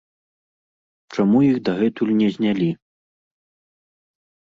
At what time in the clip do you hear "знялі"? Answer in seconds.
2.37-2.69